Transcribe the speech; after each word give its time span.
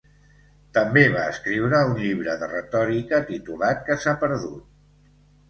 També 0.77 1.03
va 1.15 1.25
escriure 1.33 1.81
un 1.89 1.93
llibre 2.05 2.39
de 2.45 2.49
retòrica 2.55 3.21
titulat 3.29 3.87
que 3.91 4.01
s'ha 4.07 4.17
perdut. 4.27 4.67